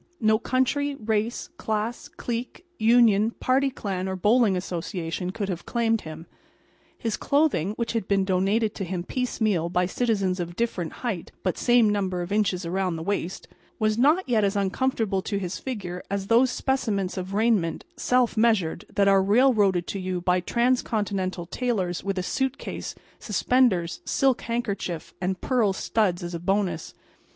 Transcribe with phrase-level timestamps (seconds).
[0.19, 6.25] No country, race, class, clique, union, party clan or bowling association could have claimed him.
[6.97, 11.31] His clothing, which had been donated to him piece meal by citizens of different height,
[11.43, 13.45] but same number of inches around the heart,
[13.77, 18.85] was not yet as uncomfortable to his figure as those specimens of raiment, self measured,
[18.95, 25.13] that are railroaded to you by transcontinental tailors with a suit case, suspenders, silk handkerchief
[25.21, 26.95] and pearl studs as a bonus.